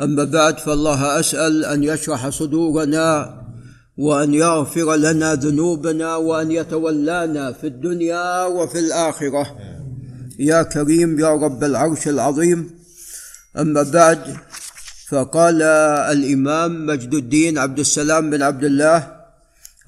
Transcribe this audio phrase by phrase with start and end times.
[0.00, 3.38] أما بعد فالله أسأل أن يشرح صدورنا
[3.96, 9.56] وأن يغفر لنا ذنوبنا وأن يتولانا في الدنيا وفي الآخرة.
[10.38, 12.70] يا كريم يا رب العرش العظيم.
[13.58, 14.36] أما بعد
[15.08, 15.62] فقال
[16.12, 19.16] الإمام مجد الدين عبد السلام بن عبد الله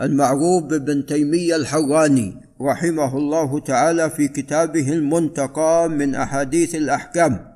[0.01, 7.50] المعروف بابن تيمية الحراني رحمه الله تعالى في كتابه المنتقى من أحاديث الأحكام.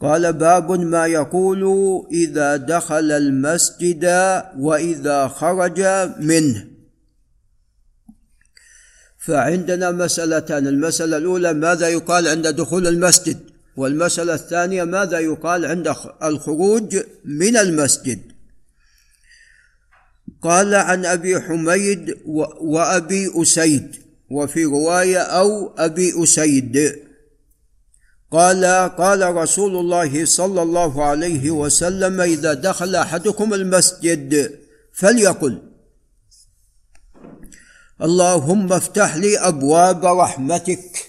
[0.00, 1.64] قال باب ما يقول
[2.12, 4.04] إذا دخل المسجد
[4.58, 5.80] وإذا خرج
[6.20, 6.66] منه.
[9.18, 13.38] فعندنا مسألتان المسألة الأولى ماذا يقال عند دخول المسجد؟
[13.76, 18.20] والمسألة الثانية ماذا يقال عند الخروج من المسجد؟
[20.42, 22.16] قال عن أبي حميد
[22.60, 23.96] وأبي أسيد
[24.30, 27.07] وفي رواية أو أبي أسيد.
[28.30, 28.64] قال
[28.98, 34.58] قال رسول الله صلى الله عليه وسلم إذا دخل أحدكم المسجد
[34.92, 35.62] فليقل.
[38.02, 41.08] اللهم افتح لي أبواب رحمتك.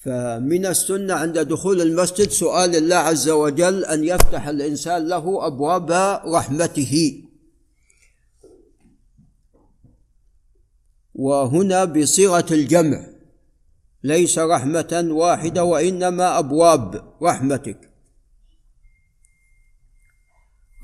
[0.00, 5.92] فمن السنة عند دخول المسجد سؤال الله عز وجل أن يفتح الإنسان له أبواب
[6.26, 7.22] رحمته.
[11.14, 13.13] وهنا بصيغة الجمع.
[14.04, 17.90] ليس رحمة واحدة وإنما أبواب رحمتك.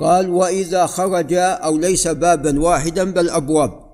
[0.00, 3.90] قال وإذا خرج أو ليس بابا واحدا بل أبواب.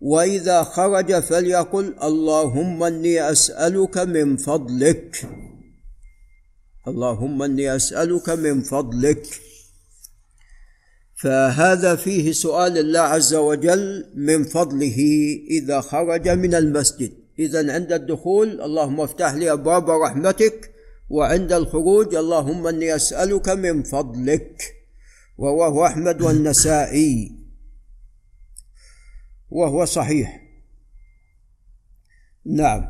[0.00, 5.28] وإذا خرج فليقل اللهم إني أسألك من فضلك.
[6.88, 9.26] اللهم إني أسألك من فضلك.
[11.22, 14.98] فهذا فيه سؤال الله عز وجل من فضله
[15.50, 17.21] إذا خرج من المسجد.
[17.38, 20.70] إذا عند الدخول اللهم افتح لي أبواب رحمتك
[21.10, 24.62] وعند الخروج اللهم إني أسألك من فضلك
[25.40, 27.32] رواه أحمد والنسائي.
[29.50, 30.42] وهو صحيح.
[32.46, 32.88] نعم.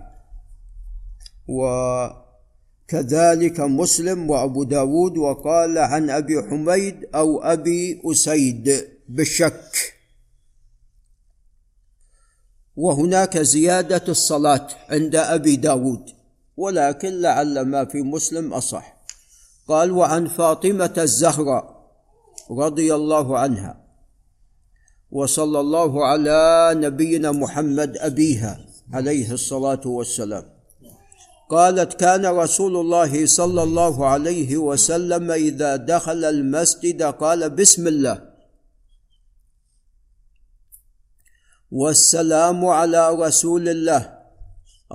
[2.89, 10.02] وكذلك مسلم وأبو داود وقال عن أبي حميد أو أبي أسيد بالشك
[12.77, 16.11] وهناك زيادة الصلاة عند أبي داود
[16.57, 19.03] ولكن لعل ما في مسلم أصح.
[19.69, 21.91] قال وعن فاطمة الزهراء
[22.51, 23.83] رضي الله عنها
[25.11, 28.61] وصلى الله على نبينا محمد أبيها
[28.93, 30.45] عليه الصلاة والسلام.
[31.51, 38.32] قالت كان رسول الله صلى الله عليه وسلم إذا دخل المسجد قال بسم الله
[41.73, 44.19] والسلام على رسول الله.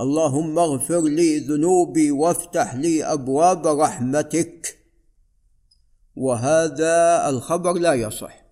[0.00, 4.78] اللهم اغفر لي ذنوبي وافتح لي أبواب رحمتك.
[6.16, 8.44] وهذا الخبر لا يصح.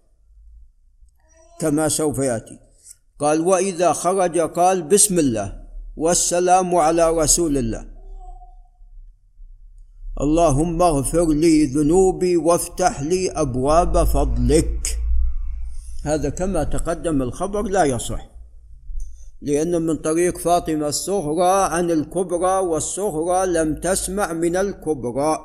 [1.61, 2.59] كما سوف يأتي.
[3.19, 5.63] قال وإذا خرج قال بسم الله.
[5.97, 7.87] والسلام على رسول الله.
[10.21, 14.96] اللهم اغفر لي ذنوبي وافتح لي أبواب فضلك.
[16.07, 18.31] هذا كما تقدم الخبر لا يصح.
[19.41, 25.39] لأن من طريق فاطمة الصغرى عن الكبرى والصغرى لم تسمع من الكبرى.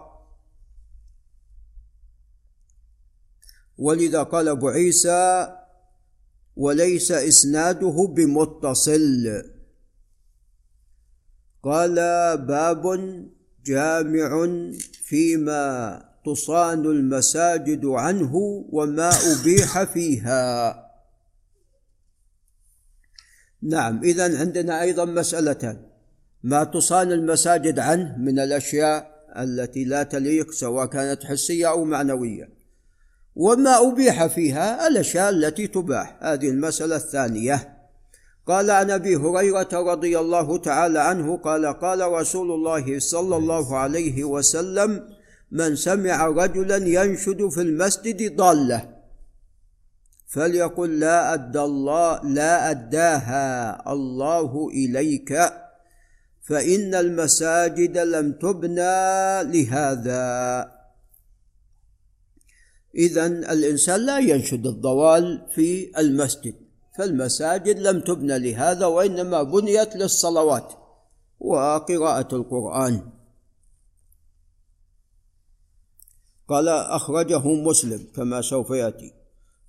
[3.77, 5.57] ولذا قال أبو عيسى
[6.55, 9.43] وليس إسناده بمتصل
[11.63, 11.95] قال
[12.37, 12.83] باب
[13.65, 14.47] جامع
[15.03, 18.35] فيما تصان المساجد عنه
[18.69, 20.75] وما أبيح فيها.
[23.61, 25.77] نعم إذا عندنا أيضا مسألتان
[26.43, 32.49] ما تصان المساجد عنه من الأشياء التي لا تليق سواء كانت حسية أو معنوية.
[33.35, 36.19] وما أبيح فيها؟ الأشياء التي تباح.
[36.21, 37.77] هذه المسألة الثانية.
[38.47, 44.23] قال عن أبي هريرة رضي الله تعالى عنه قال قال رسول الله صلى الله عليه
[44.23, 45.07] وسلم
[45.51, 49.01] من سمع رجلا ينشد في المسجد ضاله
[50.27, 55.31] فليقل لا أدى الله لا أداها الله إليك
[56.41, 60.21] فإن المساجد لم تبنى لهذا.
[62.95, 66.55] إذا الإنسان لا ينشد الضوال في المسجد
[66.97, 70.73] فالمساجد لم تبنى لهذا وإنما بنيت للصلوات
[71.39, 73.20] وقراءة القرآن.
[76.51, 79.13] قال أخرجه مسلم كما سوف يأتي.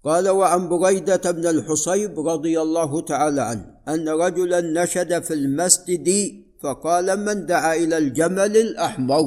[0.05, 6.09] قال وعن بريدة بن الحصيب رضي الله تعالى عنه أن رجلا نشد في المسجد
[6.63, 9.25] فقال من دعا إلى الجمل الأحمر؟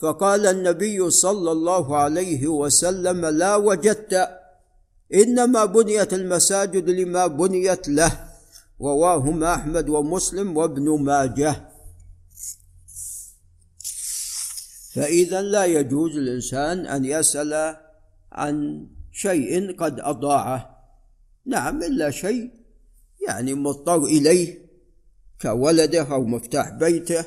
[0.00, 4.28] فقال النبي صلى الله عليه وسلم لا وجدت
[5.14, 8.12] إنما بنيت المساجد لما بنيت له.
[8.80, 11.71] رواهما أحمد ومسلم وابن ماجه.
[14.94, 17.76] فإذا لا يجوز للانسان أن يسأل
[18.32, 20.78] عن شيء قد أضاعه.
[21.46, 22.50] نعم إلا شيء
[23.28, 24.62] يعني مضطر إليه
[25.42, 27.24] كولده أو مفتاح بيته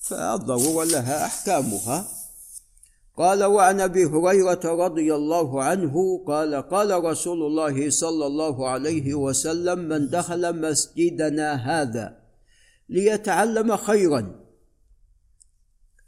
[0.00, 2.08] فالضرورة لها أحكامها.
[3.16, 9.78] قال وعن أبي هريرة رضي الله عنه قال قال رسول الله صلى الله عليه وسلم
[9.78, 12.16] من دخل مسجدنا هذا
[12.88, 14.49] ليتعلم خيرا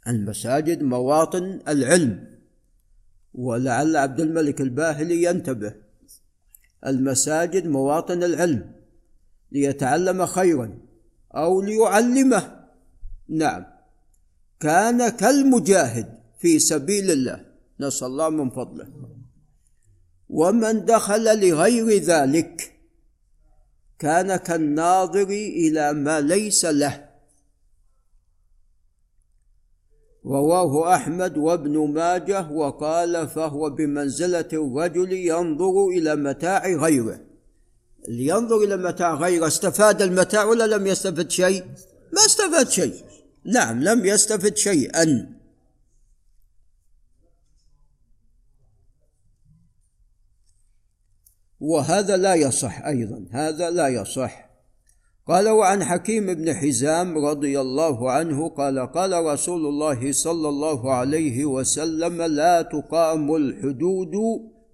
[0.07, 2.27] المساجد مواطن العلم.
[3.33, 5.73] ولعل عبد الملك الباهلي ينتبه.
[6.85, 8.71] المساجد مواطن العلم.
[9.51, 10.79] ليتعلم خيرا
[11.35, 12.65] أو ليعلمه.
[13.29, 13.65] نعم.
[14.59, 17.45] كان كالمجاهد في سبيل الله.
[17.79, 18.87] نسأل الله من فضله.
[20.29, 22.73] ومن دخل لغير ذلك
[23.99, 27.12] كان كالناظر إلى ما ليس له.
[30.25, 37.19] رواه احمد وابن ماجه وقال فهو بمنزله الرجل ينظر إلى متاع غيره.
[38.07, 41.63] اللي ينظر إلى متاع غيره؟ استفاد المتاع ولا لم يستفد شيء؟
[42.13, 42.93] ما استفاد شيء.
[43.45, 45.33] نعم لم يستفد شيئا.
[51.59, 54.52] وهذا لا يصح أيضا هذا لا يصح.
[55.27, 61.45] قال وعن حكيم بن حزام رضي الله عنه قال قال رسول الله صلى الله عليه
[61.45, 64.15] وسلم لا تقام الحدود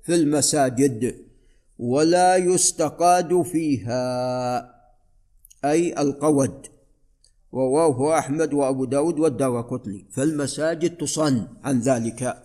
[0.04, 1.16] في المساجد
[1.80, 4.76] ولا يستقاد فيها
[5.66, 6.68] أي القود.
[7.54, 12.38] رواه أحمد وأبو داود والدار قطني فالمساجد تصن عن ذلك.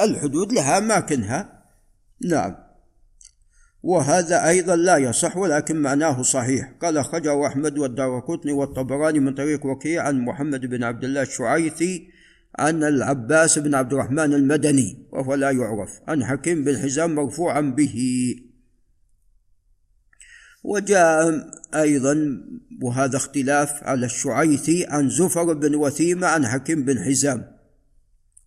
[0.00, 1.62] الحدود لها اماكنها
[2.24, 2.71] نعم.
[3.82, 6.72] وهذا أيضا لا يصح ولكن معناه صحيح.
[6.82, 12.08] قال أخرجه أحمد والدارقطني والطبراني من طريق وكيع عن محمد بن عبد الله الشعيثي
[12.58, 17.96] عن العباس بن عبد الرحمن المدني وهو لا يعرف عن حكيم بن حزام مرفوعا به.
[20.64, 22.42] وجاء أيضا
[22.82, 27.61] وهذا اختلاف على الشعيثي عن زفر بن وثيمة عن حكيم بن حزام.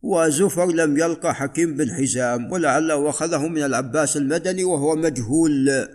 [0.05, 5.87] وزفر لم يلقى حكيم بن حزام ولعله أخذه من العباس المدني وهو مجهول.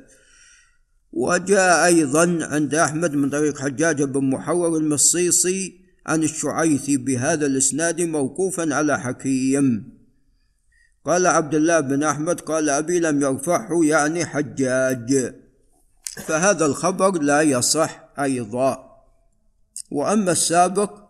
[1.12, 8.74] وجاء أيضا عند أحمد من طريق حجاج بن محور المصيصي عن الشعيثي بهذا الإسناد موقوفا
[8.74, 9.92] على حكيم.
[11.04, 15.34] قال عبد الله بن أحمد قال أبي لم يرفعه يعني حجاج.
[16.26, 18.90] فهذا الخبر لا يصح أيضا.
[19.90, 21.09] وأما السابق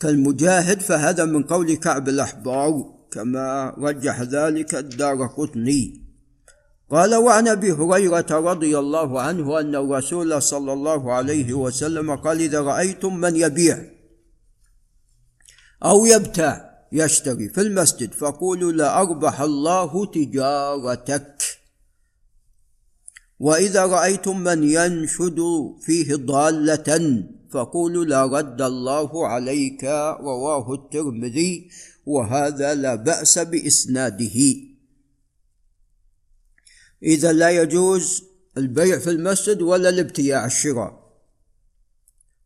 [0.00, 6.08] كالمجاهد فهذا من قول كعب الأحبار كما رجح ذلك الدار قطني.
[6.90, 12.60] قال وعن أبي هريرة رضي الله عنه أن الرسول صلى الله عليه وسلم قال إذا
[12.60, 13.78] رأيتم من يبيع
[15.84, 21.37] أو يبتاع يشتري في المسجد فقولوا لا أربح الله تجارتك.
[23.40, 25.40] واذا رايتم من ينشد
[25.80, 29.84] فيه ضاله فقولوا لا رد الله عليك
[30.20, 31.70] رواه الترمذي
[32.06, 34.38] وهذا لا باس باسناده.
[37.02, 38.24] اذا لا يجوز
[38.56, 41.08] البيع في المسجد ولا الابتياع الشراء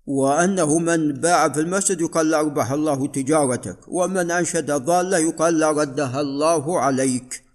[0.07, 3.79] وانه من باع في المسجد يقال لا اربح الله تجارتك.
[3.89, 7.52] ومن انشد ضاله يقال لا ردها الله عليك.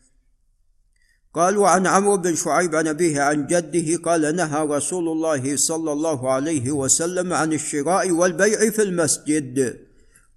[1.37, 6.31] قال وعن عمرو بن شعيب عن أبيه عن جده قال نهى رسول الله صلى الله
[6.31, 9.77] عليه وسلم عن الشراء والبيع في المسجد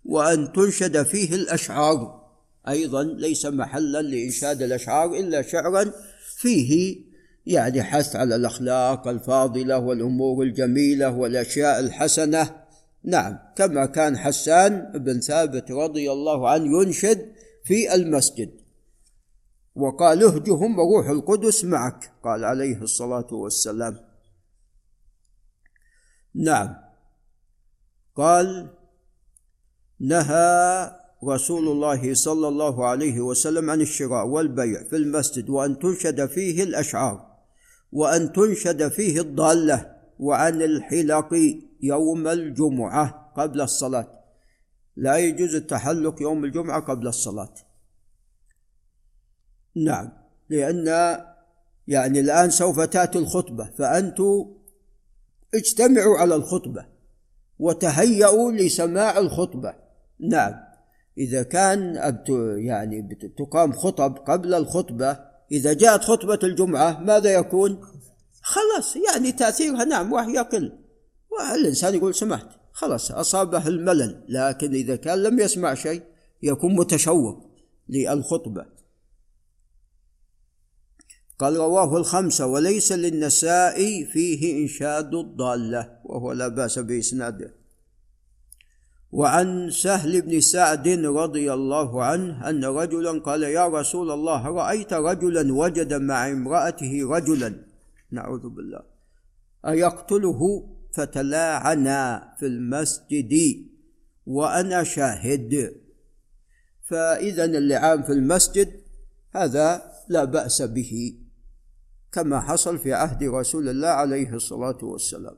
[0.04, 2.20] وأن تنشد فيه الأشعار.
[2.68, 5.92] أيضا ليس محلا لإنشاد الأشعار إلا شعرا
[6.36, 7.00] فيه
[7.46, 12.50] يعني حث على الأخلاق الفاضلة والأمور الجميلة والأشياء الحسنة.
[13.04, 17.26] نعم كما كان حسان بن ثابت رضي الله عنه ينشد
[17.64, 18.59] في المسجد.
[19.74, 23.96] وقال اهجهم وروح القدس معك قال عليه الصلاة والسلام.
[26.34, 26.76] نعم.
[28.16, 28.70] قال
[30.00, 30.90] نهى
[31.24, 37.30] رسول الله صلى الله عليه وسلم عن الشراء والبيع في المسجد وأن تنشد فيه الأشعار
[37.92, 41.34] وأن تنشد فيه الضالة وعن الحلق
[41.82, 44.20] يوم الجمعة قبل الصلاة.
[44.96, 47.54] لا يجوز التحلق يوم الجمعة قبل الصلاة.
[49.76, 50.12] نعم.
[50.48, 50.86] لأن
[51.88, 54.46] يعني الآن سوف تأتي الخطبة فأنتم
[55.54, 56.86] اجتمعوا على الخطبة
[57.58, 59.74] وتهيأوا لسماع الخطبة.
[60.20, 60.54] نعم.
[61.18, 61.94] إذا كان
[62.58, 65.18] يعني تقام خطب قبل الخطبة
[65.52, 67.80] إذا جاءت خطبة الجمعة ماذا يكون؟
[68.42, 70.78] خلاص يعني تأثيرها نعم وهي يقل.
[71.30, 72.48] والإنسان يقول سمعت.
[72.72, 76.02] خلاص أصابه الملل لكن إذا كان لم يسمع شيء
[76.42, 77.50] يكون متشوق
[77.88, 78.66] للخطبة.
[81.40, 87.54] قال رواه الخمسة وليس للنساء فيه إنشاد الضالة وهو لا بأس بإسناده
[89.12, 95.54] وعن سهل بن سعد رضي الله عنه أن رجلا قال يا رسول الله رأيت رجلا
[95.54, 97.64] وجد مع امرأته رجلا.
[98.10, 98.82] نعوذ بالله.
[99.66, 100.40] أيقتله؟
[100.92, 103.32] فتلاعنا في المسجد
[104.26, 105.76] وأنا شاهد.
[106.82, 108.80] فإذا اللعان في المسجد
[109.34, 111.19] هذا لا بأس به.
[112.12, 115.36] كما حصل في عهد رسول الله عليه الصلاة والسلام.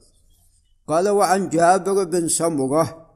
[0.88, 3.06] قال وعن جابر بن سمرة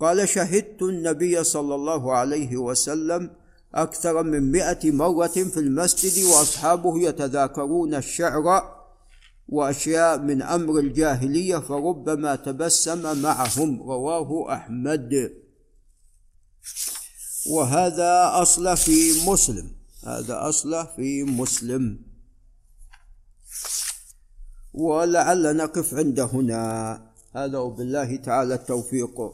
[0.00, 3.30] قال شهدت النبي صلى الله عليه وسلم
[3.74, 8.74] أكثر من مئة مرة في المسجد وأصحابه يتذاكرون الشعر
[9.48, 13.82] وأشياء من أمر الجاهلية فربما تبسم معهم.
[13.82, 15.32] رواه أحمد.
[17.50, 19.70] وهذا أصل في مسلم.
[20.06, 22.13] هذا أصل في مسلم.
[24.74, 27.00] ولعل نقف عند هنا.
[27.36, 29.20] هذا وبالله تعالى التوفيق.